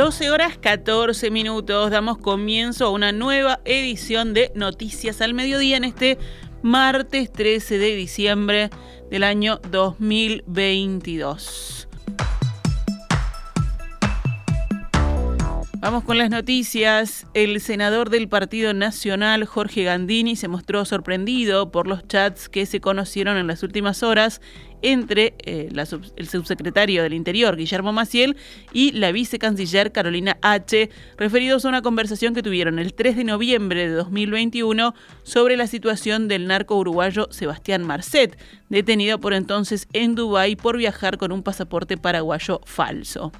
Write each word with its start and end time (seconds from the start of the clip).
12 0.00 0.30
horas 0.30 0.56
14 0.56 1.30
minutos, 1.30 1.90
damos 1.90 2.16
comienzo 2.16 2.86
a 2.86 2.90
una 2.90 3.12
nueva 3.12 3.60
edición 3.66 4.32
de 4.32 4.50
Noticias 4.54 5.20
al 5.20 5.34
Mediodía 5.34 5.76
en 5.76 5.84
este 5.84 6.16
martes 6.62 7.30
13 7.30 7.76
de 7.76 7.96
diciembre 7.96 8.70
del 9.10 9.24
año 9.24 9.60
2022. 9.70 11.89
Vamos 15.80 16.04
con 16.04 16.18
las 16.18 16.28
noticias. 16.28 17.26
El 17.32 17.58
senador 17.58 18.10
del 18.10 18.28
Partido 18.28 18.74
Nacional, 18.74 19.46
Jorge 19.46 19.84
Gandini, 19.84 20.36
se 20.36 20.46
mostró 20.46 20.84
sorprendido 20.84 21.72
por 21.72 21.86
los 21.86 22.06
chats 22.06 22.50
que 22.50 22.66
se 22.66 22.82
conocieron 22.82 23.38
en 23.38 23.46
las 23.46 23.62
últimas 23.62 24.02
horas 24.02 24.42
entre 24.82 25.34
eh, 25.38 25.70
el 26.16 26.28
subsecretario 26.28 27.02
del 27.02 27.14
Interior, 27.14 27.56
Guillermo 27.56 27.94
Maciel, 27.94 28.36
y 28.74 28.92
la 28.92 29.10
vicecanciller 29.10 29.90
Carolina 29.90 30.36
H., 30.42 30.90
referidos 31.16 31.64
a 31.64 31.70
una 31.70 31.80
conversación 31.80 32.34
que 32.34 32.42
tuvieron 32.42 32.78
el 32.78 32.92
3 32.92 33.16
de 33.16 33.24
noviembre 33.24 33.88
de 33.88 33.94
2021 33.94 34.94
sobre 35.22 35.56
la 35.56 35.66
situación 35.66 36.28
del 36.28 36.46
narco 36.46 36.76
uruguayo 36.76 37.28
Sebastián 37.30 37.86
Marcet, 37.86 38.38
detenido 38.68 39.18
por 39.18 39.32
entonces 39.32 39.88
en 39.94 40.14
Dubái 40.14 40.56
por 40.56 40.76
viajar 40.76 41.16
con 41.16 41.32
un 41.32 41.42
pasaporte 41.42 41.96
paraguayo 41.96 42.60
falso. 42.66 43.32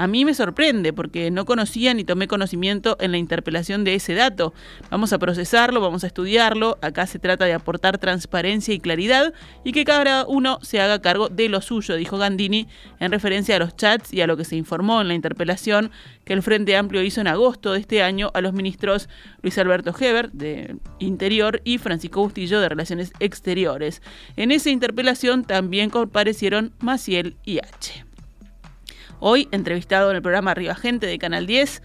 A 0.00 0.06
mí 0.06 0.24
me 0.24 0.32
sorprende 0.32 0.94
porque 0.94 1.30
no 1.30 1.44
conocía 1.44 1.92
ni 1.92 2.04
tomé 2.04 2.26
conocimiento 2.26 2.96
en 3.00 3.12
la 3.12 3.18
interpelación 3.18 3.84
de 3.84 3.96
ese 3.96 4.14
dato. 4.14 4.54
Vamos 4.90 5.12
a 5.12 5.18
procesarlo, 5.18 5.82
vamos 5.82 6.04
a 6.04 6.06
estudiarlo. 6.06 6.78
Acá 6.80 7.06
se 7.06 7.18
trata 7.18 7.44
de 7.44 7.52
aportar 7.52 7.98
transparencia 7.98 8.72
y 8.72 8.80
claridad 8.80 9.34
y 9.62 9.72
que 9.72 9.84
cada 9.84 10.26
uno 10.26 10.58
se 10.62 10.80
haga 10.80 11.02
cargo 11.02 11.28
de 11.28 11.50
lo 11.50 11.60
suyo, 11.60 11.96
dijo 11.96 12.16
Gandini 12.16 12.66
en 12.98 13.12
referencia 13.12 13.56
a 13.56 13.58
los 13.58 13.76
chats 13.76 14.10
y 14.14 14.22
a 14.22 14.26
lo 14.26 14.38
que 14.38 14.46
se 14.46 14.56
informó 14.56 15.02
en 15.02 15.08
la 15.08 15.12
interpelación 15.14 15.90
que 16.24 16.32
el 16.32 16.42
Frente 16.42 16.78
Amplio 16.78 17.02
hizo 17.02 17.20
en 17.20 17.26
agosto 17.26 17.74
de 17.74 17.80
este 17.80 18.02
año 18.02 18.30
a 18.32 18.40
los 18.40 18.54
ministros 18.54 19.10
Luis 19.42 19.58
Alberto 19.58 19.94
Heber 20.00 20.32
de 20.32 20.76
Interior 20.98 21.60
y 21.62 21.76
Francisco 21.76 22.22
Bustillo 22.22 22.58
de 22.58 22.70
Relaciones 22.70 23.12
Exteriores. 23.20 24.00
En 24.36 24.50
esa 24.50 24.70
interpelación 24.70 25.44
también 25.44 25.90
comparecieron 25.90 26.72
Maciel 26.78 27.36
y 27.44 27.58
H. 27.58 28.09
Hoy, 29.22 29.48
entrevistado 29.52 30.08
en 30.08 30.16
el 30.16 30.22
programa 30.22 30.52
Arriba 30.52 30.74
Gente 30.74 31.06
de 31.06 31.18
Canal 31.18 31.46
10, 31.46 31.82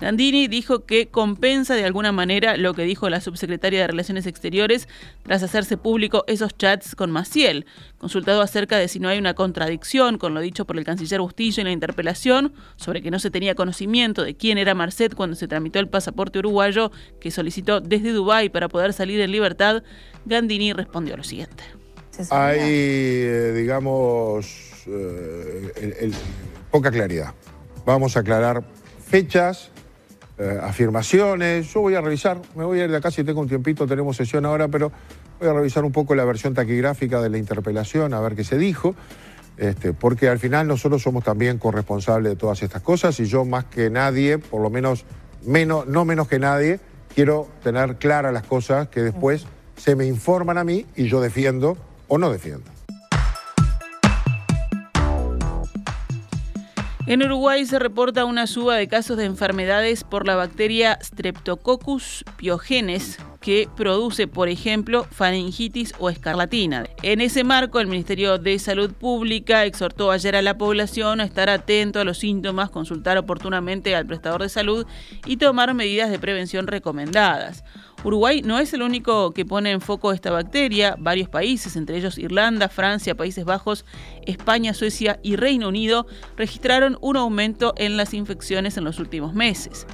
Gandini 0.00 0.48
dijo 0.48 0.86
que 0.86 1.08
compensa 1.08 1.74
de 1.74 1.84
alguna 1.84 2.12
manera 2.12 2.56
lo 2.56 2.72
que 2.72 2.84
dijo 2.84 3.10
la 3.10 3.20
subsecretaria 3.20 3.80
de 3.80 3.88
Relaciones 3.88 4.24
Exteriores 4.24 4.88
tras 5.22 5.42
hacerse 5.42 5.76
público 5.76 6.24
esos 6.28 6.56
chats 6.56 6.94
con 6.94 7.10
Maciel. 7.10 7.66
Consultado 7.98 8.40
acerca 8.40 8.78
de 8.78 8.88
si 8.88 9.00
no 9.00 9.10
hay 9.10 9.18
una 9.18 9.34
contradicción 9.34 10.16
con 10.16 10.32
lo 10.32 10.40
dicho 10.40 10.64
por 10.64 10.78
el 10.78 10.84
canciller 10.84 11.20
Bustillo 11.20 11.60
en 11.60 11.66
la 11.66 11.72
interpelación 11.72 12.54
sobre 12.76 13.02
que 13.02 13.10
no 13.10 13.18
se 13.18 13.30
tenía 13.30 13.54
conocimiento 13.54 14.22
de 14.22 14.34
quién 14.34 14.56
era 14.56 14.74
Marcet 14.74 15.14
cuando 15.14 15.36
se 15.36 15.46
tramitó 15.46 15.80
el 15.80 15.88
pasaporte 15.88 16.38
uruguayo 16.38 16.90
que 17.20 17.30
solicitó 17.30 17.82
desde 17.82 18.12
Dubái 18.12 18.48
para 18.48 18.68
poder 18.68 18.94
salir 18.94 19.20
en 19.20 19.30
libertad, 19.30 19.82
Gandini 20.24 20.72
respondió 20.72 21.18
lo 21.18 21.24
siguiente. 21.24 21.64
Hay, 22.30 22.60
eh, 22.62 23.52
digamos, 23.54 24.84
eh, 24.86 25.96
el 26.00 26.14
poca 26.70 26.90
claridad. 26.90 27.34
Vamos 27.84 28.16
a 28.16 28.20
aclarar 28.20 28.62
fechas, 29.06 29.70
eh, 30.38 30.58
afirmaciones. 30.62 31.72
Yo 31.72 31.80
voy 31.80 31.94
a 31.94 32.00
revisar, 32.00 32.40
me 32.54 32.64
voy 32.64 32.80
a 32.80 32.84
ir 32.84 32.90
de 32.90 32.96
acá 32.96 33.10
si 33.10 33.24
tengo 33.24 33.40
un 33.40 33.48
tiempito, 33.48 33.86
tenemos 33.86 34.16
sesión 34.16 34.46
ahora, 34.46 34.68
pero 34.68 34.92
voy 35.40 35.48
a 35.48 35.52
revisar 35.52 35.84
un 35.84 35.92
poco 35.92 36.14
la 36.14 36.24
versión 36.24 36.54
taquigráfica 36.54 37.20
de 37.20 37.30
la 37.30 37.38
interpelación, 37.38 38.14
a 38.14 38.20
ver 38.20 38.34
qué 38.34 38.44
se 38.44 38.58
dijo. 38.58 38.94
Este, 39.56 39.92
porque 39.92 40.28
al 40.28 40.38
final 40.38 40.68
nosotros 40.68 41.02
somos 41.02 41.24
también 41.24 41.58
corresponsables 41.58 42.30
de 42.30 42.36
todas 42.36 42.62
estas 42.62 42.80
cosas 42.80 43.18
y 43.18 43.24
yo 43.24 43.44
más 43.44 43.64
que 43.64 43.90
nadie, 43.90 44.38
por 44.38 44.62
lo 44.62 44.70
menos, 44.70 45.04
menos 45.44 45.88
no 45.88 46.04
menos 46.04 46.28
que 46.28 46.38
nadie, 46.38 46.78
quiero 47.12 47.48
tener 47.64 47.96
claras 47.96 48.32
las 48.32 48.44
cosas 48.44 48.86
que 48.88 49.02
después 49.02 49.46
se 49.76 49.96
me 49.96 50.06
informan 50.06 50.58
a 50.58 50.64
mí 50.64 50.86
y 50.94 51.08
yo 51.08 51.20
defiendo 51.20 51.76
o 52.06 52.18
no 52.18 52.30
defiendo. 52.30 52.77
En 57.08 57.22
Uruguay 57.22 57.64
se 57.64 57.78
reporta 57.78 58.26
una 58.26 58.46
suba 58.46 58.76
de 58.76 58.86
casos 58.86 59.16
de 59.16 59.24
enfermedades 59.24 60.04
por 60.04 60.26
la 60.26 60.36
bacteria 60.36 60.98
Streptococcus 61.02 62.22
pyogenes, 62.36 63.18
que 63.40 63.66
produce, 63.78 64.26
por 64.26 64.50
ejemplo, 64.50 65.06
faringitis 65.10 65.94
o 65.98 66.10
escarlatina. 66.10 66.84
En 67.02 67.22
ese 67.22 67.44
marco, 67.44 67.80
el 67.80 67.86
Ministerio 67.86 68.36
de 68.36 68.58
Salud 68.58 68.92
Pública 68.92 69.64
exhortó 69.64 70.10
ayer 70.10 70.36
a 70.36 70.42
la 70.42 70.58
población 70.58 71.22
a 71.22 71.24
estar 71.24 71.48
atento 71.48 71.98
a 71.98 72.04
los 72.04 72.18
síntomas, 72.18 72.68
consultar 72.68 73.16
oportunamente 73.16 73.96
al 73.96 74.04
prestador 74.04 74.42
de 74.42 74.50
salud 74.50 74.86
y 75.24 75.38
tomar 75.38 75.72
medidas 75.72 76.10
de 76.10 76.18
prevención 76.18 76.66
recomendadas. 76.66 77.64
Uruguay 78.04 78.42
no 78.42 78.58
es 78.58 78.72
el 78.72 78.82
único 78.82 79.32
que 79.32 79.44
pone 79.44 79.72
en 79.72 79.80
foco 79.80 80.12
esta 80.12 80.30
bacteria. 80.30 80.94
Varios 80.98 81.28
países, 81.28 81.74
entre 81.74 81.96
ellos 81.96 82.16
Irlanda, 82.16 82.68
Francia, 82.68 83.16
Países 83.16 83.44
Bajos, 83.44 83.84
España, 84.24 84.72
Suecia 84.72 85.18
y 85.22 85.36
Reino 85.36 85.68
Unido, 85.68 86.06
registraron 86.36 86.96
un 87.00 87.16
aumento 87.16 87.74
en 87.76 87.96
las 87.96 88.14
infecciones 88.14 88.76
en 88.76 88.84
los 88.84 89.00
últimos 89.00 89.34
meses. 89.34 89.86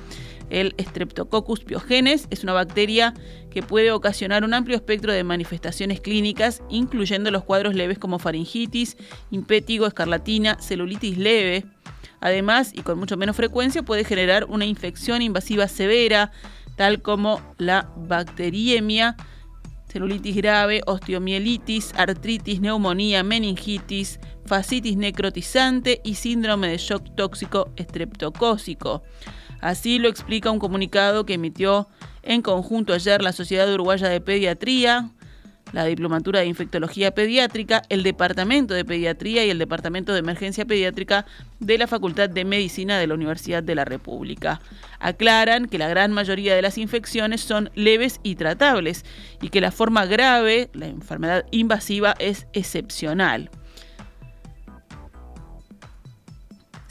El 0.50 0.74
Streptococcus 0.78 1.64
pyogenes 1.64 2.26
es 2.30 2.42
una 2.42 2.52
bacteria 2.52 3.14
que 3.50 3.62
puede 3.62 3.90
ocasionar 3.90 4.44
un 4.44 4.52
amplio 4.52 4.76
espectro 4.76 5.10
de 5.10 5.24
manifestaciones 5.24 6.00
clínicas, 6.00 6.62
incluyendo 6.68 7.30
los 7.30 7.44
cuadros 7.44 7.74
leves 7.74 7.98
como 7.98 8.18
faringitis, 8.18 8.98
impétigo, 9.30 9.86
escarlatina, 9.86 10.58
celulitis 10.60 11.16
leve. 11.16 11.64
Además, 12.20 12.72
y 12.74 12.82
con 12.82 12.98
mucho 12.98 13.16
menos 13.16 13.36
frecuencia, 13.36 13.82
puede 13.82 14.04
generar 14.04 14.44
una 14.44 14.66
infección 14.66 15.22
invasiva 15.22 15.68
severa, 15.68 16.30
tal 16.76 17.02
como 17.02 17.40
la 17.58 17.90
bacteriemia, 17.96 19.16
celulitis 19.88 20.36
grave, 20.36 20.80
osteomielitis, 20.86 21.94
artritis, 21.96 22.60
neumonía, 22.60 23.22
meningitis, 23.22 24.18
fascitis 24.44 24.96
necrotizante 24.96 26.00
y 26.04 26.16
síndrome 26.16 26.68
de 26.68 26.78
shock 26.78 27.14
tóxico 27.14 27.70
estreptocócico. 27.76 29.02
Así 29.60 29.98
lo 29.98 30.08
explica 30.08 30.50
un 30.50 30.58
comunicado 30.58 31.24
que 31.24 31.34
emitió 31.34 31.88
en 32.22 32.42
conjunto 32.42 32.92
ayer 32.92 33.22
la 33.22 33.32
Sociedad 33.32 33.72
Uruguaya 33.72 34.08
de 34.08 34.20
Pediatría, 34.20 35.10
la 35.72 35.84
Diplomatura 35.84 36.40
de 36.40 36.46
Infectología 36.46 37.12
Pediátrica, 37.12 37.82
el 37.88 38.02
Departamento 38.02 38.74
de 38.74 38.84
Pediatría 38.84 39.44
y 39.44 39.50
el 39.50 39.58
Departamento 39.58 40.12
de 40.12 40.20
Emergencia 40.20 40.64
Pediátrica 40.64 41.26
de 41.60 41.78
la 41.78 41.86
Facultad 41.86 42.28
de 42.28 42.44
Medicina 42.44 42.98
de 42.98 43.06
la 43.06 43.14
Universidad 43.14 43.62
de 43.62 43.74
la 43.74 43.84
República. 43.84 44.60
Aclaran 45.00 45.66
que 45.66 45.78
la 45.78 45.88
gran 45.88 46.12
mayoría 46.12 46.54
de 46.54 46.62
las 46.62 46.78
infecciones 46.78 47.40
son 47.40 47.70
leves 47.74 48.20
y 48.22 48.36
tratables 48.36 49.04
y 49.40 49.48
que 49.48 49.60
la 49.60 49.72
forma 49.72 50.06
grave, 50.06 50.70
la 50.74 50.86
enfermedad 50.86 51.44
invasiva, 51.50 52.14
es 52.18 52.46
excepcional. 52.52 53.50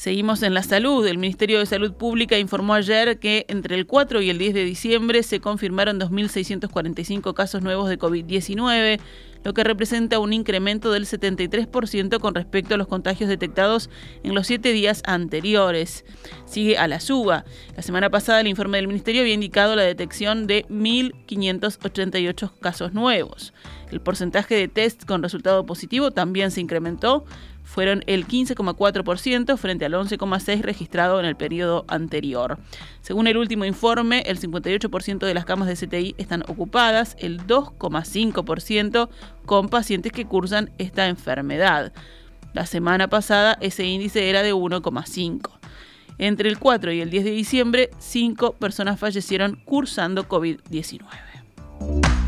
Seguimos 0.03 0.43
en 0.43 0.53
la 0.53 0.63
salud. 0.63 1.07
El 1.07 1.17
Ministerio 1.17 1.59
de 1.59 1.65
Salud 1.65 1.93
Pública 1.93 2.37
informó 2.37 2.73
ayer 2.73 3.19
que 3.19 3.45
entre 3.47 3.75
el 3.75 3.87
4 3.87 4.21
y 4.21 4.29
el 4.29 4.37
10 4.37 4.53
de 4.53 4.65
diciembre 4.65 5.23
se 5.23 5.39
confirmaron 5.39 5.97
2.645 5.97 7.33
casos 7.33 7.61
nuevos 7.61 7.87
de 7.87 7.97
COVID-19, 7.97 8.99
lo 9.45 9.53
que 9.53 9.63
representa 9.63 10.19
un 10.19 10.33
incremento 10.33 10.91
del 10.91 11.05
73% 11.05 12.19
con 12.19 12.35
respecto 12.35 12.75
a 12.75 12.77
los 12.77 12.87
contagios 12.87 13.29
detectados 13.29 13.89
en 14.23 14.35
los 14.35 14.47
siete 14.47 14.73
días 14.73 15.03
anteriores. 15.05 16.03
Sigue 16.43 16.77
a 16.77 16.89
la 16.89 16.99
suba. 16.99 17.45
La 17.77 17.81
semana 17.81 18.09
pasada 18.09 18.41
el 18.41 18.47
informe 18.47 18.79
del 18.79 18.89
Ministerio 18.89 19.21
había 19.21 19.33
indicado 19.33 19.73
la 19.77 19.83
detección 19.83 20.47
de 20.47 20.65
1.588 20.65 22.51
casos 22.59 22.91
nuevos. 22.91 23.53
El 23.89 24.01
porcentaje 24.01 24.55
de 24.55 24.67
test 24.67 25.05
con 25.05 25.23
resultado 25.23 25.65
positivo 25.65 26.11
también 26.11 26.51
se 26.51 26.59
incrementó, 26.59 27.25
fueron 27.63 28.03
el 28.07 28.27
15,4% 28.27 29.57
frente 29.57 29.85
al 29.85 29.93
11,6% 29.93 30.61
registrado 30.61 31.19
en 31.19 31.25
el 31.25 31.35
periodo 31.35 31.85
anterior. 31.87 32.59
Según 33.01 33.27
el 33.27 33.37
último 33.37 33.65
informe, 33.65 34.23
el 34.25 34.39
58% 34.39 35.25
de 35.25 35.33
las 35.33 35.45
camas 35.45 35.67
de 35.67 35.75
CTI 35.75 36.15
están 36.17 36.43
ocupadas, 36.47 37.15
el 37.19 37.45
2,5% 37.47 39.09
con 39.45 39.69
pacientes 39.69 40.11
que 40.11 40.25
cursan 40.25 40.71
esta 40.77 41.07
enfermedad. 41.07 41.93
La 42.53 42.65
semana 42.65 43.09
pasada 43.09 43.57
ese 43.61 43.85
índice 43.85 44.29
era 44.29 44.43
de 44.43 44.53
1,5%. 44.53 45.49
Entre 46.19 46.47
el 46.47 46.59
4 46.59 46.91
y 46.91 47.01
el 47.01 47.09
10 47.09 47.23
de 47.23 47.31
diciembre, 47.31 47.89
5 47.97 48.53
personas 48.53 48.99
fallecieron 48.99 49.59
cursando 49.65 50.27
COVID-19. 50.27 52.22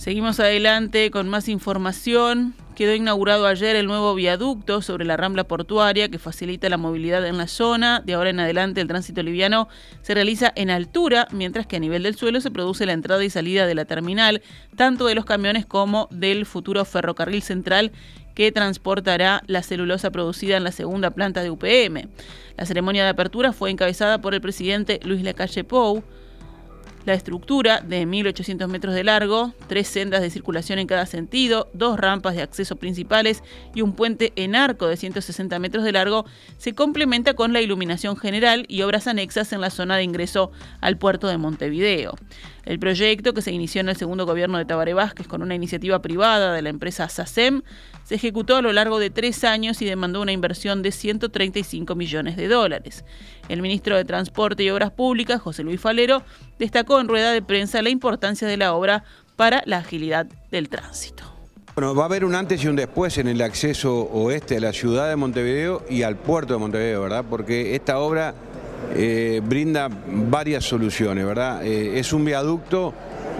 Seguimos 0.00 0.40
adelante 0.40 1.10
con 1.10 1.28
más 1.28 1.46
información. 1.50 2.54
Quedó 2.74 2.94
inaugurado 2.94 3.46
ayer 3.46 3.76
el 3.76 3.86
nuevo 3.86 4.14
viaducto 4.14 4.80
sobre 4.80 5.04
la 5.04 5.18
rambla 5.18 5.44
portuaria 5.44 6.08
que 6.08 6.18
facilita 6.18 6.70
la 6.70 6.78
movilidad 6.78 7.26
en 7.26 7.36
la 7.36 7.46
zona. 7.46 8.00
De 8.00 8.14
ahora 8.14 8.30
en 8.30 8.40
adelante 8.40 8.80
el 8.80 8.88
tránsito 8.88 9.22
liviano 9.22 9.68
se 10.00 10.14
realiza 10.14 10.54
en 10.56 10.70
altura, 10.70 11.28
mientras 11.32 11.66
que 11.66 11.76
a 11.76 11.80
nivel 11.80 12.04
del 12.04 12.16
suelo 12.16 12.40
se 12.40 12.50
produce 12.50 12.86
la 12.86 12.94
entrada 12.94 13.22
y 13.22 13.28
salida 13.28 13.66
de 13.66 13.74
la 13.74 13.84
terminal, 13.84 14.40
tanto 14.74 15.04
de 15.04 15.14
los 15.14 15.26
camiones 15.26 15.66
como 15.66 16.08
del 16.10 16.46
futuro 16.46 16.82
ferrocarril 16.86 17.42
central 17.42 17.92
que 18.34 18.52
transportará 18.52 19.42
la 19.48 19.62
celulosa 19.62 20.10
producida 20.10 20.56
en 20.56 20.64
la 20.64 20.72
segunda 20.72 21.10
planta 21.10 21.42
de 21.42 21.50
UPM. 21.50 22.08
La 22.56 22.64
ceremonia 22.64 23.02
de 23.02 23.10
apertura 23.10 23.52
fue 23.52 23.68
encabezada 23.68 24.22
por 24.22 24.32
el 24.32 24.40
presidente 24.40 24.98
Luis 25.04 25.22
Lacalle 25.22 25.62
Pou, 25.62 26.02
la 27.06 27.14
estructura 27.14 27.80
de 27.80 28.06
1.800 28.06 28.68
metros 28.68 28.94
de 28.94 29.04
largo, 29.04 29.52
tres 29.68 29.88
sendas 29.88 30.20
de 30.20 30.30
circulación 30.30 30.78
en 30.78 30.86
cada 30.86 31.06
sentido, 31.06 31.68
dos 31.72 31.98
rampas 31.98 32.34
de 32.34 32.42
acceso 32.42 32.76
principales 32.76 33.42
y 33.74 33.82
un 33.82 33.94
puente 33.94 34.32
en 34.36 34.54
arco 34.54 34.86
de 34.86 34.96
160 34.96 35.58
metros 35.58 35.84
de 35.84 35.92
largo 35.92 36.26
se 36.58 36.74
complementa 36.74 37.34
con 37.34 37.52
la 37.52 37.60
iluminación 37.60 38.16
general 38.16 38.64
y 38.68 38.82
obras 38.82 39.06
anexas 39.06 39.52
en 39.52 39.60
la 39.60 39.70
zona 39.70 39.96
de 39.96 40.04
ingreso 40.04 40.52
al 40.80 40.98
puerto 40.98 41.28
de 41.28 41.38
Montevideo. 41.38 42.14
El 42.64 42.78
proyecto, 42.78 43.32
que 43.32 43.42
se 43.42 43.52
inició 43.52 43.80
en 43.80 43.88
el 43.88 43.96
segundo 43.96 44.26
gobierno 44.26 44.58
de 44.58 44.64
Tabaré 44.64 44.94
Vázquez 44.94 45.26
con 45.26 45.42
una 45.42 45.54
iniciativa 45.54 46.02
privada 46.02 46.52
de 46.52 46.62
la 46.62 46.68
empresa 46.68 47.08
SACEM, 47.08 47.62
se 48.04 48.16
ejecutó 48.16 48.56
a 48.56 48.62
lo 48.62 48.72
largo 48.72 48.98
de 48.98 49.10
tres 49.10 49.44
años 49.44 49.80
y 49.82 49.84
demandó 49.84 50.20
una 50.20 50.32
inversión 50.32 50.82
de 50.82 50.92
135 50.92 51.94
millones 51.94 52.36
de 52.36 52.48
dólares. 52.48 53.04
El 53.48 53.62
ministro 53.62 53.96
de 53.96 54.04
Transporte 54.04 54.62
y 54.62 54.70
Obras 54.70 54.90
Públicas, 54.90 55.40
José 55.40 55.62
Luis 55.62 55.80
Falero, 55.80 56.22
destacó 56.58 57.00
en 57.00 57.08
rueda 57.08 57.32
de 57.32 57.42
prensa 57.42 57.82
la 57.82 57.90
importancia 57.90 58.48
de 58.48 58.56
la 58.56 58.74
obra 58.74 59.04
para 59.36 59.62
la 59.66 59.78
agilidad 59.78 60.26
del 60.50 60.68
tránsito. 60.68 61.24
Bueno, 61.74 61.94
va 61.94 62.02
a 62.02 62.06
haber 62.06 62.24
un 62.24 62.34
antes 62.34 62.62
y 62.64 62.68
un 62.68 62.76
después 62.76 63.16
en 63.18 63.28
el 63.28 63.40
acceso 63.40 64.02
oeste 64.12 64.56
a 64.56 64.60
la 64.60 64.72
ciudad 64.72 65.08
de 65.08 65.16
Montevideo 65.16 65.84
y 65.88 66.02
al 66.02 66.16
puerto 66.16 66.52
de 66.52 66.58
Montevideo, 66.58 67.02
¿verdad? 67.02 67.24
Porque 67.30 67.74
esta 67.76 68.00
obra 68.00 68.34
eh, 68.94 69.40
brinda 69.44 69.88
varias 69.88 70.64
soluciones, 70.64 71.24
¿verdad? 71.24 71.64
Eh, 71.64 71.98
es 71.98 72.12
un 72.12 72.24
viaducto 72.24 72.92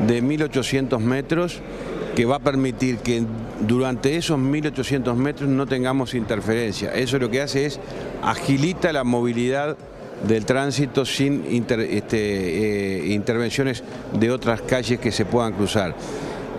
de 0.06 0.22
1800 0.22 1.00
metros 1.00 1.60
que 2.14 2.24
va 2.24 2.36
a 2.36 2.40
permitir 2.40 2.98
que 2.98 3.22
durante 3.60 4.16
esos 4.16 4.38
1800 4.38 5.16
metros 5.16 5.48
no 5.48 5.66
tengamos 5.66 6.14
interferencia. 6.14 6.92
Eso 6.92 7.18
lo 7.18 7.30
que 7.30 7.42
hace 7.42 7.66
es 7.66 7.80
agilita 8.22 8.92
la 8.92 9.04
movilidad 9.04 9.76
del 10.26 10.44
tránsito 10.44 11.04
sin 11.04 11.44
este, 11.46 11.76
eh, 11.88 13.06
intervenciones 13.14 13.82
de 14.18 14.30
otras 14.30 14.60
calles 14.62 14.98
que 14.98 15.12
se 15.12 15.24
puedan 15.24 15.52
cruzar. 15.54 15.94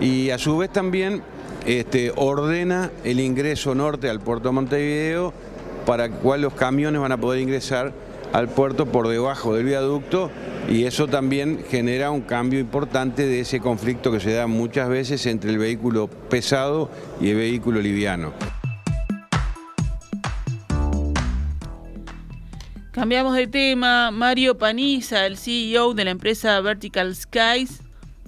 Y 0.00 0.30
a 0.30 0.38
su 0.38 0.56
vez 0.56 0.70
también 0.70 1.22
este, 1.66 2.12
ordena 2.16 2.90
el 3.04 3.20
ingreso 3.20 3.74
norte 3.74 4.08
al 4.10 4.20
puerto 4.20 4.48
de 4.48 4.54
Montevideo 4.54 5.32
para 5.86 6.06
el 6.06 6.12
cual 6.12 6.42
los 6.42 6.54
camiones 6.54 7.00
van 7.00 7.12
a 7.12 7.18
poder 7.18 7.40
ingresar 7.40 7.92
al 8.32 8.48
puerto 8.48 8.86
por 8.86 9.08
debajo 9.08 9.54
del 9.54 9.64
viaducto 9.64 10.30
y 10.68 10.84
eso 10.84 11.08
también 11.08 11.64
genera 11.68 12.10
un 12.10 12.22
cambio 12.22 12.60
importante 12.60 13.26
de 13.26 13.40
ese 13.40 13.60
conflicto 13.60 14.10
que 14.10 14.20
se 14.20 14.32
da 14.32 14.46
muchas 14.46 14.88
veces 14.88 15.26
entre 15.26 15.50
el 15.50 15.58
vehículo 15.58 16.08
pesado 16.08 16.90
y 17.20 17.30
el 17.30 17.36
vehículo 17.36 17.80
liviano. 17.80 18.32
Cambiamos 22.92 23.34
de 23.34 23.46
tema. 23.46 24.10
Mario 24.10 24.58
Paniza, 24.58 25.26
el 25.26 25.36
CEO 25.36 25.94
de 25.94 26.04
la 26.04 26.10
empresa 26.10 26.60
Vertical 26.60 27.14
Skies, 27.14 27.81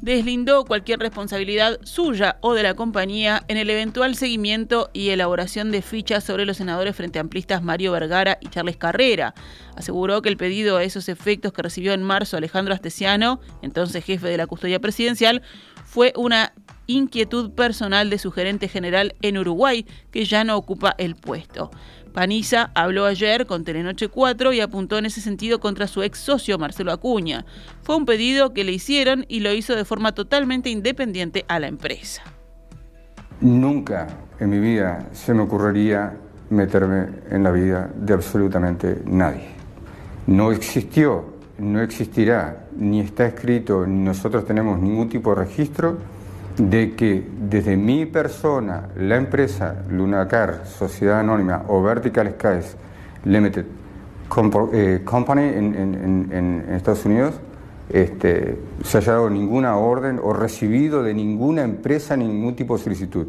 deslindó 0.04 0.66
cualquier 0.66 0.98
responsabilidad 0.98 1.80
suya 1.82 2.36
o 2.42 2.52
de 2.52 2.62
la 2.62 2.74
compañía 2.74 3.42
en 3.48 3.56
el 3.56 3.70
eventual 3.70 4.16
seguimiento 4.16 4.90
y 4.92 5.08
elaboración 5.08 5.70
de 5.70 5.80
fichas 5.80 6.24
sobre 6.24 6.44
los 6.44 6.58
senadores 6.58 6.94
frente 6.94 7.18
amplistas 7.18 7.62
Mario 7.62 7.92
Vergara 7.92 8.36
y 8.42 8.48
Charles 8.48 8.76
Carrera. 8.76 9.32
Aseguró 9.76 10.20
que 10.20 10.28
el 10.28 10.36
pedido 10.36 10.76
a 10.76 10.84
esos 10.84 11.08
efectos 11.08 11.54
que 11.54 11.62
recibió 11.62 11.94
en 11.94 12.02
marzo 12.02 12.36
Alejandro 12.36 12.74
Astesiano, 12.74 13.40
entonces 13.62 14.04
jefe 14.04 14.28
de 14.28 14.36
la 14.36 14.46
custodia 14.46 14.78
presidencial, 14.78 15.40
fue 15.86 16.12
una 16.16 16.52
inquietud 16.86 17.52
personal 17.52 18.10
de 18.10 18.18
su 18.18 18.30
gerente 18.30 18.68
general 18.68 19.14
en 19.22 19.38
Uruguay, 19.38 19.86
que 20.10 20.26
ya 20.26 20.44
no 20.44 20.58
ocupa 20.58 20.94
el 20.98 21.16
puesto. 21.16 21.70
Paniza 22.14 22.70
habló 22.76 23.06
ayer 23.06 23.44
con 23.44 23.64
Telenoche 23.64 24.06
4 24.06 24.52
y 24.52 24.60
apuntó 24.60 24.98
en 24.98 25.06
ese 25.06 25.20
sentido 25.20 25.58
contra 25.58 25.88
su 25.88 26.04
ex 26.04 26.16
socio 26.20 26.58
Marcelo 26.58 26.92
Acuña. 26.92 27.44
Fue 27.82 27.96
un 27.96 28.06
pedido 28.06 28.54
que 28.54 28.62
le 28.62 28.70
hicieron 28.70 29.26
y 29.28 29.40
lo 29.40 29.52
hizo 29.52 29.74
de 29.74 29.84
forma 29.84 30.12
totalmente 30.12 30.70
independiente 30.70 31.44
a 31.48 31.58
la 31.58 31.66
empresa. 31.66 32.22
Nunca 33.40 34.06
en 34.38 34.48
mi 34.48 34.60
vida 34.60 35.08
se 35.10 35.34
me 35.34 35.42
ocurriría 35.42 36.16
meterme 36.50 37.08
en 37.30 37.42
la 37.42 37.50
vida 37.50 37.90
de 37.96 38.14
absolutamente 38.14 39.02
nadie. 39.06 39.48
No 40.28 40.52
existió, 40.52 41.34
no 41.58 41.82
existirá, 41.82 42.68
ni 42.76 43.00
está 43.00 43.26
escrito, 43.26 43.88
ni 43.88 44.04
nosotros 44.04 44.46
tenemos 44.46 44.78
ningún 44.78 45.08
tipo 45.08 45.34
de 45.34 45.44
registro 45.44 45.98
de 46.56 46.94
que 46.94 47.26
desde 47.48 47.76
mi 47.76 48.06
persona, 48.06 48.88
la 48.96 49.16
empresa 49.16 49.84
Lunacar, 49.90 50.66
Sociedad 50.66 51.20
Anónima 51.20 51.64
o 51.68 51.82
Vertical 51.82 52.34
Skies 52.38 52.76
Limited 53.24 53.66
eh, 54.72 55.00
Company 55.04 55.42
en, 55.42 56.66
Estados 56.70 57.04
Unidos, 57.04 57.34
este, 57.90 58.58
se 58.82 58.98
haya 58.98 59.12
dado 59.12 59.30
ninguna 59.30 59.76
orden 59.76 60.20
o 60.22 60.32
recibido 60.32 61.02
de 61.02 61.14
ninguna 61.14 61.62
empresa 61.62 62.16
ningún 62.16 62.54
tipo 62.56 62.76
de 62.76 62.82
solicitud. 62.82 63.26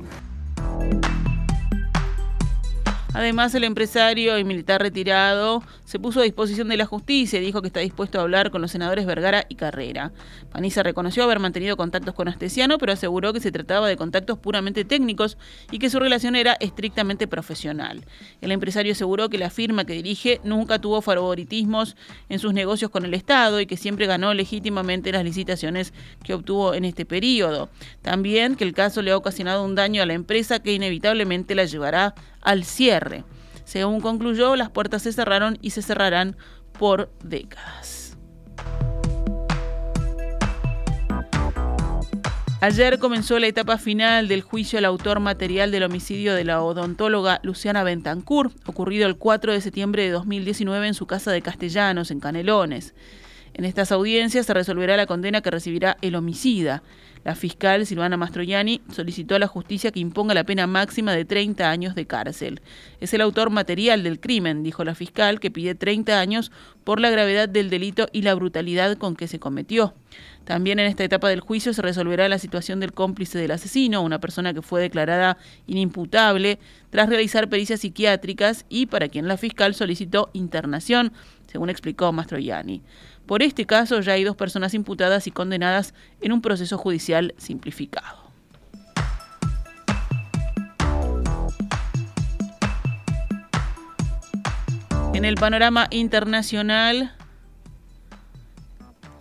Además, 3.16 3.56
el 3.56 3.64
empresario 3.64 4.38
y 4.38 4.44
militar 4.44 4.82
retirado 4.82 5.64
se 5.86 6.00
puso 6.00 6.20
a 6.20 6.24
disposición 6.24 6.68
de 6.68 6.76
la 6.76 6.86
justicia 6.86 7.40
y 7.40 7.46
dijo 7.46 7.62
que 7.62 7.68
está 7.68 7.80
dispuesto 7.80 8.20
a 8.20 8.24
hablar 8.24 8.52
con 8.52 8.62
los 8.62 8.72
senadores 8.72 9.06
Vergara 9.06 9.46
y 9.48 9.56
Carrera. 9.56 10.12
Paniza 10.52 10.84
reconoció 10.84 11.24
haber 11.24 11.40
mantenido 11.40 11.78
contactos 11.78 12.14
con 12.14 12.28
Astesiano, 12.28 12.78
pero 12.78 12.92
aseguró 12.92 13.32
que 13.32 13.40
se 13.40 13.54
trataba 13.54 13.88
de 13.88 13.96
contactos 13.96 14.38
puramente 14.38 14.84
técnicos 14.84 15.38
y 15.72 15.80
que 15.80 15.90
su 15.90 15.98
relación 15.98 16.36
era 16.36 16.58
estrictamente 16.60 17.26
profesional. 17.26 18.04
El 18.42 18.52
empresario 18.52 18.92
aseguró 18.92 19.30
que 19.30 19.38
la 19.38 19.50
firma 19.50 19.86
que 19.86 19.94
dirige 19.94 20.42
nunca 20.44 20.80
tuvo 20.80 21.02
favoritismos 21.02 21.96
en 22.28 22.40
sus 22.40 22.54
negocios 22.54 22.92
con 22.92 23.06
el 23.06 23.14
Estado 23.14 23.62
y 23.62 23.66
que 23.66 23.78
siempre 23.78 24.08
ganó 24.08 24.34
legítimamente 24.34 25.14
las 25.14 25.24
licitaciones 25.24 25.94
que 26.22 26.34
obtuvo 26.34 26.74
en 26.74 26.84
este 26.84 27.06
periodo. 27.06 27.70
También 28.02 28.58
que 28.58 28.66
el 28.66 28.74
caso 28.74 29.02
le 29.02 29.12
ha 29.12 29.18
ocasionado 29.18 29.64
un 29.64 29.76
daño 29.76 30.04
a 30.04 30.06
la 30.06 30.16
empresa 30.16 30.60
que 30.60 30.74
inevitablemente 30.74 31.56
la 31.56 31.64
llevará 31.64 32.14
al 32.46 32.64
cierre. 32.64 33.26
Según 33.66 34.00
concluyó, 34.00 34.56
las 34.56 34.70
puertas 34.70 35.02
se 35.02 35.12
cerraron 35.12 35.58
y 35.62 35.72
se 35.72 35.82
cerrarán 35.82 36.38
por 36.78 37.12
décadas. 37.24 38.06
Ayer 42.62 42.98
comenzó 43.00 43.38
la 43.38 43.48
etapa 43.48 43.78
final 43.78 44.28
del 44.28 44.42
juicio 44.42 44.80
al 44.80 44.86
autor 44.86 45.20
material 45.20 45.72
del 45.72 45.84
homicidio 45.84 46.34
de 46.34 46.46
la 46.46 46.64
odontóloga 46.64 47.40
Luciana 47.44 47.84
Bentancur, 47.84 48.52
ocurrido 48.66 49.08
el 49.08 49.18
4 49.18 49.54
de 49.54 49.62
septiembre 49.62 50.04
de 50.04 50.10
2019 50.10 50.88
en 50.88 50.94
su 50.94 51.06
casa 51.06 51.32
de 51.32 51.42
Castellanos, 51.42 52.10
en 52.10 52.20
Canelones. 52.20 52.96
En 53.54 53.66
estas 53.66 53.92
audiencias 53.92 54.48
se 54.48 54.54
resolverá 54.54 54.98
la 54.98 55.06
condena 55.06 55.42
que 55.42 55.52
recibirá 55.52 55.98
el 56.02 56.16
homicida. 56.16 56.82
La 57.26 57.34
fiscal 57.34 57.88
Silvana 57.88 58.18
Mastroianni 58.18 58.82
solicitó 58.92 59.34
a 59.34 59.40
la 59.40 59.48
justicia 59.48 59.92
que 59.92 60.00
imponga 60.00 60.36
la 60.36 60.44
pena 60.44 60.68
máxima 60.68 61.12
de 61.12 61.26
30 61.26 61.68
años 61.72 61.96
de 61.96 62.06
cárcel. 62.06 62.62
Es 63.00 63.16
el 63.16 63.22
autor 63.22 63.50
material 63.50 64.04
del 64.04 64.20
crimen, 64.20 64.62
dijo 64.62 64.84
la 64.84 64.94
fiscal, 64.94 65.40
que 65.40 65.50
pide 65.50 65.74
30 65.74 66.20
años 66.20 66.52
por 66.84 67.00
la 67.00 67.10
gravedad 67.10 67.50
del 67.50 67.72
delito 67.72 68.08
y 68.12 68.22
la 68.22 68.36
brutalidad 68.36 68.96
con 69.00 69.16
que 69.16 69.28
se 69.28 69.40
cometió. 69.40 69.96
También 70.44 70.78
en 70.78 70.86
esta 70.86 71.04
etapa 71.04 71.28
del 71.28 71.40
juicio 71.40 71.74
se 71.74 71.82
resolverá 71.82 72.30
la 72.30 72.38
situación 72.38 72.80
del 72.80 72.94
cómplice 72.94 73.40
del 73.40 73.50
asesino, 73.50 74.04
una 74.04 74.20
persona 74.20 74.54
que 74.54 74.62
fue 74.62 74.80
declarada 74.80 75.38
inimputable 75.66 76.60
tras 76.92 77.10
realizar 77.10 77.50
pericias 77.50 77.80
psiquiátricas 77.80 78.66
y 78.70 78.86
para 78.86 79.10
quien 79.10 79.28
la 79.28 79.38
fiscal 79.38 79.74
solicitó 79.74 80.30
internación, 80.34 81.12
según 81.48 81.72
explicó 81.72 82.12
Mastroianni. 82.12 82.84
Por 83.26 83.42
este 83.42 83.66
caso 83.66 84.00
ya 84.02 84.14
hay 84.14 84.24
dos 84.24 84.36
personas 84.36 84.76
imputadas 84.76 85.26
y 85.26 85.32
condenadas 85.32 85.96
en 86.22 86.32
un 86.32 86.42
proceso 86.42 86.78
judicial 86.78 87.15
simplificado. 87.38 88.26
En 95.14 95.24
el 95.24 95.36
panorama 95.36 95.88
internacional, 95.92 97.16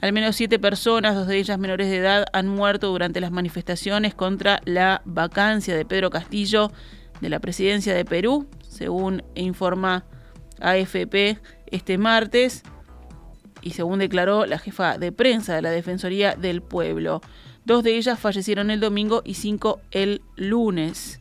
al 0.01 0.13
menos 0.13 0.35
siete 0.35 0.59
personas, 0.59 1.15
dos 1.15 1.29
de 1.29 1.39
ellas 1.39 1.59
menores 1.59 1.89
de 1.89 1.99
edad, 1.99 2.27
han 2.33 2.49
muerto 2.49 2.89
durante 2.89 3.21
las 3.21 3.31
manifestaciones 3.31 4.13
contra 4.13 4.61
la 4.65 5.03
vacancia 5.05 5.77
de 5.77 5.85
Pedro 5.85 6.11
Castillo 6.11 6.73
de 7.21 7.29
la 7.29 7.39
presidencia 7.39 7.95
de 7.95 8.05
Perú, 8.05 8.49
según 8.69 9.23
informa 9.37 10.05
AFP 10.61 11.39
este 11.67 11.97
martes 11.97 12.65
y 13.63 13.71
según 13.71 14.01
declaró 14.01 14.47
la 14.47 14.59
jefa 14.59 14.99
de 14.99 15.13
prensa 15.13 15.55
de 15.55 15.63
la 15.63 15.71
Defensoría 15.71 16.35
del 16.35 16.61
Pueblo. 16.61 17.21
Dos 17.65 17.83
de 17.83 17.97
ellas 17.97 18.19
fallecieron 18.19 18.71
el 18.71 18.81
domingo 18.81 19.23
y 19.25 19.35
cinco 19.35 19.81
el 19.91 20.21
lunes. 20.37 21.21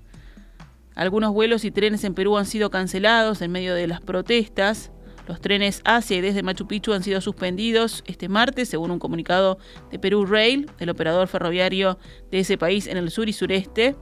Algunos 0.94 1.32
vuelos 1.32 1.64
y 1.64 1.72
trenes 1.72 2.04
en 2.04 2.14
Perú 2.14 2.38
han 2.38 2.46
sido 2.46 2.70
cancelados 2.70 3.42
en 3.42 3.52
medio 3.52 3.74
de 3.74 3.88
las 3.88 4.02
protestas. 4.02 4.92
Los 5.26 5.40
trenes 5.40 5.82
hacia 5.86 6.18
y 6.18 6.22
desde 6.22 6.44
Machu 6.44 6.68
Picchu 6.68 6.92
han 6.92 7.02
sido 7.02 7.22
suspendidos 7.22 8.04
este 8.08 8.28
martes, 8.28 8.68
según 8.68 8.92
un 8.92 9.00
comunicado 9.00 9.58
de 9.90 10.00
Perú 10.00 10.26
Rail, 10.26 10.70
el 10.80 10.90
operador 10.90 11.30
ferroviario 11.30 11.98
de 12.30 12.40
ese 12.40 12.58
país 12.58 12.88
en 12.88 12.98
el 12.98 13.10
sur 13.10 13.30
y 13.30 13.34
sureste. 13.34 13.96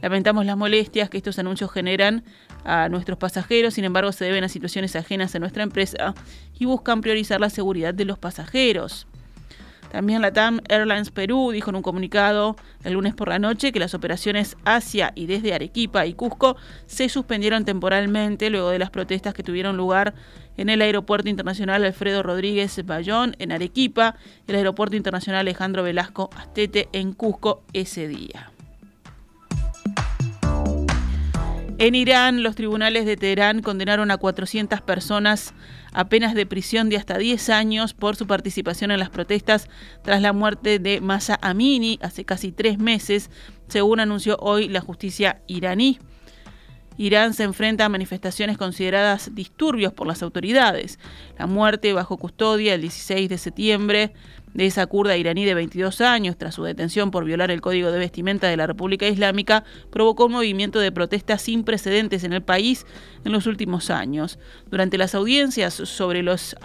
Lamentamos 0.00 0.46
las 0.46 0.56
molestias 0.56 1.10
que 1.10 1.18
estos 1.18 1.38
anuncios 1.38 1.70
generan 1.70 2.24
a 2.64 2.88
nuestros 2.88 3.18
pasajeros, 3.18 3.74
sin 3.74 3.84
embargo 3.84 4.10
se 4.10 4.24
deben 4.24 4.42
a 4.42 4.48
situaciones 4.48 4.96
ajenas 4.96 5.34
a 5.34 5.38
nuestra 5.38 5.62
empresa 5.62 6.14
y 6.58 6.64
buscan 6.64 7.02
priorizar 7.02 7.40
la 7.40 7.50
seguridad 7.50 7.92
de 7.92 8.06
los 8.06 8.18
pasajeros. 8.18 9.06
También 9.94 10.22
la 10.22 10.32
TAM 10.32 10.58
Airlines 10.68 11.12
Perú 11.12 11.52
dijo 11.52 11.70
en 11.70 11.76
un 11.76 11.82
comunicado 11.82 12.56
el 12.82 12.94
lunes 12.94 13.14
por 13.14 13.28
la 13.28 13.38
noche 13.38 13.70
que 13.70 13.78
las 13.78 13.94
operaciones 13.94 14.56
hacia 14.64 15.12
y 15.14 15.26
desde 15.26 15.54
Arequipa 15.54 16.04
y 16.04 16.14
Cusco 16.14 16.56
se 16.86 17.08
suspendieron 17.08 17.64
temporalmente 17.64 18.50
luego 18.50 18.70
de 18.70 18.80
las 18.80 18.90
protestas 18.90 19.34
que 19.34 19.44
tuvieron 19.44 19.76
lugar 19.76 20.12
en 20.56 20.68
el 20.68 20.82
Aeropuerto 20.82 21.28
Internacional 21.28 21.84
Alfredo 21.84 22.24
Rodríguez 22.24 22.84
Bayón 22.84 23.36
en 23.38 23.52
Arequipa, 23.52 24.16
el 24.48 24.56
Aeropuerto 24.56 24.96
Internacional 24.96 25.42
Alejandro 25.42 25.84
Velasco 25.84 26.28
Astete 26.36 26.88
en 26.90 27.12
Cusco 27.12 27.62
ese 27.72 28.08
día. 28.08 28.50
En 31.76 31.96
Irán, 31.96 32.44
los 32.44 32.54
tribunales 32.54 33.04
de 33.04 33.16
Teherán 33.16 33.60
condenaron 33.60 34.12
a 34.12 34.16
400 34.16 34.80
personas 34.80 35.54
a 35.92 36.08
penas 36.08 36.34
de 36.34 36.46
prisión 36.46 36.88
de 36.88 36.96
hasta 36.96 37.18
10 37.18 37.50
años 37.50 37.94
por 37.94 38.14
su 38.14 38.28
participación 38.28 38.92
en 38.92 39.00
las 39.00 39.10
protestas 39.10 39.68
tras 40.04 40.22
la 40.22 40.32
muerte 40.32 40.78
de 40.78 41.00
Masa 41.00 41.36
Amini 41.42 41.98
hace 42.00 42.24
casi 42.24 42.52
tres 42.52 42.78
meses, 42.78 43.28
según 43.66 43.98
anunció 43.98 44.36
hoy 44.36 44.68
la 44.68 44.80
justicia 44.80 45.42
iraní. 45.48 45.98
Irán 46.96 47.34
se 47.34 47.42
enfrenta 47.42 47.84
a 47.84 47.88
manifestaciones 47.88 48.56
consideradas 48.56 49.34
disturbios 49.34 49.92
por 49.92 50.06
las 50.06 50.22
autoridades. 50.22 51.00
La 51.36 51.46
muerte 51.46 51.92
bajo 51.92 52.18
custodia 52.18 52.74
el 52.74 52.82
16 52.82 53.28
de 53.28 53.38
septiembre 53.38 54.12
de 54.54 54.66
esa 54.66 54.86
kurda 54.86 55.16
iraní 55.16 55.44
de 55.44 55.54
22 55.54 56.00
años, 56.00 56.36
tras 56.36 56.54
su 56.54 56.64
detención 56.64 57.10
por 57.10 57.24
violar 57.24 57.50
el 57.50 57.60
código 57.60 57.90
de 57.90 57.98
vestimenta 57.98 58.48
de 58.48 58.56
la 58.56 58.66
República 58.66 59.06
Islámica, 59.06 59.64
provocó 59.90 60.26
un 60.26 60.32
movimiento 60.32 60.78
de 60.78 60.92
protesta 60.92 61.38
sin 61.38 61.64
precedentes 61.64 62.24
en 62.24 62.32
el 62.32 62.42
país 62.42 62.86
en 63.24 63.32
los 63.32 63.46
últimos 63.46 63.90
años. 63.90 64.38
Durante 64.70 64.98
las 64.98 65.14
audiencias 65.14 65.74
sobre 65.74 66.22
los, 66.22 66.56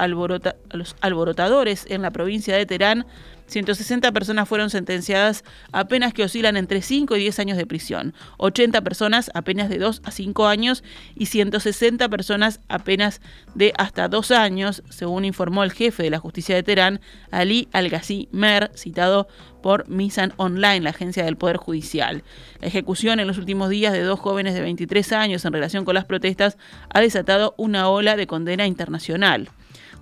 alborotadores 1.02 1.86
en 1.90 2.02
la 2.02 2.12
provincia 2.12 2.56
de 2.56 2.66
Teherán, 2.66 3.06
160 3.50 4.12
personas 4.12 4.48
fueron 4.48 4.70
sentenciadas 4.70 5.44
a 5.72 5.88
penas 5.88 6.14
que 6.14 6.24
oscilan 6.24 6.56
entre 6.56 6.82
5 6.82 7.16
y 7.16 7.20
10 7.20 7.40
años 7.40 7.58
de 7.58 7.66
prisión, 7.66 8.14
80 8.38 8.82
personas 8.82 9.32
a 9.34 9.42
penas 9.42 9.70
de 9.70 9.80
2 9.80 10.02
a 10.04 10.12
5 10.12 10.48
años 10.48 10.84
y 11.16 11.26
160 11.26 12.08
personas 12.10 12.60
a 12.70 12.80
penas 12.80 13.22
de 13.56 13.74
hasta 13.78 14.08
2 14.08 14.32
años, 14.32 14.84
según 14.90 15.26
informó 15.26 15.64
el 15.64 15.72
jefe 15.72 16.04
de 16.04 16.10
la 16.10 16.20
justicia 16.20 16.56
de 16.56 16.64
Teherán, 16.64 17.02
Ali 17.32 17.68
Al-Ghazi 17.80 18.30
Mer, 18.32 18.72
citado 18.76 19.28
por 19.62 19.90
Misan 19.90 20.34
Online, 20.38 20.82
la 20.82 20.92
agencia 20.92 21.26
del 21.26 21.38
Poder 21.38 21.58
Judicial. 21.58 22.24
La 22.62 22.68
ejecución 22.68 23.20
en 23.20 23.28
los 23.28 23.38
últimos 23.38 23.70
días 23.70 23.94
de 23.94 24.04
dos 24.04 24.20
jóvenes 24.20 24.54
de 24.54 24.62
23 24.62 25.12
años 25.14 25.46
en 25.46 25.54
relación 25.54 25.86
con 25.86 25.96
las 25.96 26.06
protestas 26.06 26.58
ha 26.94 27.02
desatado 27.02 27.56
una 27.58 27.90
ola 27.90 28.16
de 28.16 28.28
condena 28.28 28.68
internacional. 28.68 29.50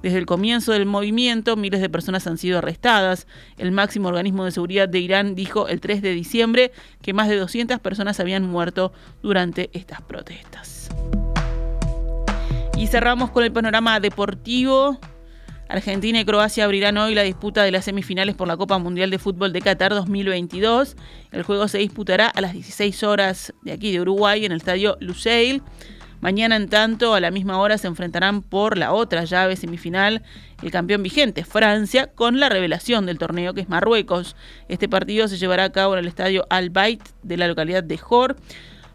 Desde 0.02 0.20
el 0.20 0.26
comienzo 0.26 0.74
del 0.74 0.86
movimiento, 0.86 1.56
miles 1.56 1.82
de 1.82 1.90
personas 1.90 2.28
han 2.28 2.38
sido 2.38 2.60
arrestadas. 2.60 3.28
El 3.58 3.72
máximo 3.72 4.10
organismo 4.10 4.46
de 4.46 4.52
seguridad 4.52 4.88
de 4.88 5.00
Irán 5.00 5.34
dijo 5.34 5.68
el 5.68 5.82
3 5.82 6.02
de 6.02 6.12
diciembre 6.12 6.72
que 7.02 7.14
más 7.14 7.30
de 7.30 7.38
200 7.38 7.80
personas 7.80 8.20
habían 8.20 8.44
muerto 8.44 8.94
durante 9.24 9.70
estas 9.74 10.02
protestas. 10.02 10.90
Y 12.78 12.88
cerramos 12.88 13.32
con 13.32 13.44
el 13.44 13.52
panorama 13.52 14.00
deportivo. 14.00 15.00
Argentina 15.70 16.20
y 16.20 16.26
Croacia 16.26 16.64
abrirán 16.64 16.98
hoy 16.98 17.14
la 17.14 17.24
disputa 17.24 17.64
de 17.64 17.72
las 17.72 17.86
semifinales 17.86 18.36
por 18.36 18.48
la 18.48 18.56
Copa 18.56 18.78
Mundial 18.78 19.10
de 19.10 19.20
Fútbol 19.20 19.52
de 19.52 19.62
Qatar 19.62 19.94
2022. 19.94 20.96
El 21.32 21.44
juego 21.44 21.68
se 21.68 21.80
disputará 21.80 22.28
a 22.28 22.40
las 22.40 22.54
16 22.54 23.04
horas 23.04 23.54
de 23.64 23.74
aquí 23.74 23.92
de 23.92 24.00
Uruguay 24.00 24.46
en 24.46 24.54
el 24.54 24.60
estadio 24.60 24.98
Lusail. 25.02 25.62
Mañana, 26.22 26.56
en 26.56 26.70
tanto, 26.70 27.14
a 27.14 27.20
la 27.20 27.32
misma 27.32 27.60
hora 27.60 27.78
se 27.78 27.88
enfrentarán 27.88 28.42
por 28.42 28.78
la 28.78 28.94
otra 28.94 29.26
llave 29.26 29.56
semifinal 29.56 30.24
el 30.64 30.72
campeón 30.72 31.04
vigente, 31.04 31.44
Francia, 31.44 32.08
con 32.08 32.40
la 32.40 32.50
revelación 32.50 33.06
del 33.06 33.20
torneo 33.20 33.54
que 33.54 33.62
es 33.62 33.70
Marruecos. 33.70 34.36
Este 34.70 34.90
partido 34.90 35.28
se 35.28 35.38
llevará 35.38 35.66
a 35.66 35.72
cabo 35.72 35.94
en 35.94 36.00
el 36.00 36.08
estadio 36.08 36.48
Al 36.50 36.70
Bayt 36.70 37.04
de 37.24 37.38
la 37.38 37.48
localidad 37.48 37.84
de 37.84 37.98
Jor. 37.98 38.38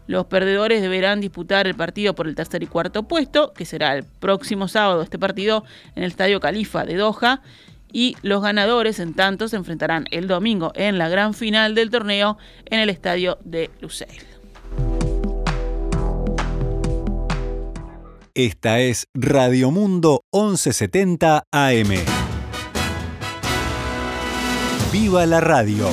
Los 0.07 0.25
perdedores 0.25 0.81
deberán 0.81 1.21
disputar 1.21 1.67
el 1.67 1.75
partido 1.75 2.13
por 2.13 2.27
el 2.27 2.35
tercer 2.35 2.63
y 2.63 2.67
cuarto 2.67 3.03
puesto, 3.03 3.53
que 3.53 3.65
será 3.65 3.95
el 3.95 4.03
próximo 4.03 4.67
sábado 4.67 5.01
este 5.01 5.17
partido 5.17 5.63
en 5.95 6.03
el 6.03 6.09
Estadio 6.09 6.39
Califa 6.39 6.85
de 6.85 6.95
Doha. 6.95 7.41
Y 7.91 8.17
los 8.23 8.41
ganadores, 8.41 8.99
en 8.99 9.13
tanto, 9.13 9.47
se 9.47 9.55
enfrentarán 9.55 10.05
el 10.11 10.27
domingo 10.27 10.71
en 10.75 10.97
la 10.97 11.09
gran 11.09 11.33
final 11.33 11.75
del 11.75 11.91
torneo 11.91 12.37
en 12.65 12.79
el 12.79 12.89
Estadio 12.89 13.37
de 13.43 13.69
Lusail. 13.81 14.23
Esta 18.35 18.79
es 18.79 19.07
Radio 19.13 19.69
Mundo 19.69 20.23
1170 20.33 21.43
AM. 21.51 21.89
¡Viva 24.91 25.25
la 25.27 25.39
radio! 25.39 25.89